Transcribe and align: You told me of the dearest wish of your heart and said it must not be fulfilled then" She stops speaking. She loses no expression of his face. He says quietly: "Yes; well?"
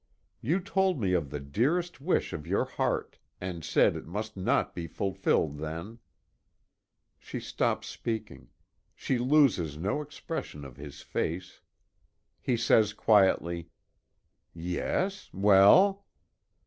You 0.41 0.59
told 0.59 0.99
me 0.99 1.13
of 1.13 1.29
the 1.29 1.39
dearest 1.39 2.01
wish 2.01 2.33
of 2.33 2.47
your 2.47 2.65
heart 2.65 3.19
and 3.39 3.63
said 3.63 3.95
it 3.95 4.07
must 4.07 4.35
not 4.35 4.73
be 4.73 4.87
fulfilled 4.87 5.59
then" 5.59 5.99
She 7.19 7.39
stops 7.39 7.87
speaking. 7.89 8.49
She 8.95 9.19
loses 9.19 9.77
no 9.77 10.01
expression 10.01 10.65
of 10.65 10.77
his 10.77 11.01
face. 11.03 11.61
He 12.41 12.57
says 12.57 12.93
quietly: 12.93 13.69
"Yes; 14.55 15.29
well?" 15.33 16.07